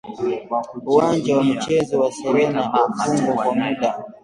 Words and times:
Uwanja 0.89 1.31
wa 1.37 1.43
Michezo 1.43 1.99
wa 1.99 2.11
Serani 2.11 2.59
wafungwa 2.73 3.35
kwa 3.35 3.55
muda 3.55 4.03